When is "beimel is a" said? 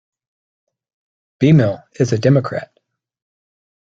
1.39-2.17